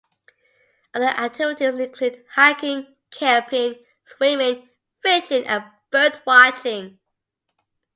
[0.95, 4.67] Other activities include hiking, camping, swimming,
[5.03, 6.97] fishing, and birdwatching.